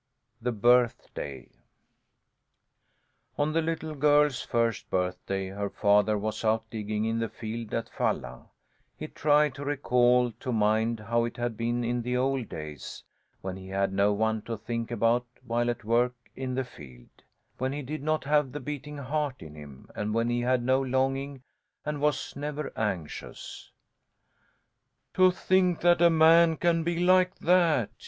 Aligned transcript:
THE 0.41 0.51
BIRTHDAY 0.51 1.49
On 3.37 3.53
the 3.53 3.61
little 3.61 3.93
girl's 3.93 4.41
first 4.41 4.89
birthday 4.89 5.49
her 5.49 5.69
father 5.69 6.17
was 6.17 6.43
out 6.43 6.67
digging 6.71 7.05
in 7.05 7.19
the 7.19 7.29
field 7.29 7.71
at 7.75 7.87
Falla; 7.87 8.47
he 8.97 9.07
tried 9.07 9.53
to 9.53 9.63
recall 9.63 10.31
to 10.39 10.51
mind 10.51 11.01
how 11.01 11.23
it 11.25 11.37
had 11.37 11.55
been 11.55 11.83
in 11.83 12.01
the 12.01 12.17
old 12.17 12.49
days, 12.49 13.03
when 13.41 13.55
he 13.55 13.67
had 13.67 13.93
no 13.93 14.11
one 14.11 14.41
to 14.41 14.57
think 14.57 14.89
about 14.89 15.27
while 15.45 15.69
at 15.69 15.83
work 15.83 16.15
in 16.35 16.55
the 16.55 16.63
field; 16.63 17.09
when 17.59 17.71
he 17.71 17.83
did 17.83 18.01
not 18.01 18.23
have 18.23 18.53
the 18.53 18.59
beating 18.59 18.97
heart 18.97 19.35
in 19.43 19.53
him, 19.53 19.87
and 19.95 20.15
when 20.15 20.29
he 20.31 20.39
had 20.41 20.63
no 20.63 20.81
longings 20.81 21.41
and 21.85 22.01
was 22.01 22.35
never 22.35 22.73
anxious. 22.75 23.71
"To 25.13 25.29
think 25.29 25.81
that 25.81 26.01
a 26.01 26.09
man 26.09 26.57
can 26.57 26.83
be 26.83 26.97
like 26.97 27.35
that!" 27.35 27.91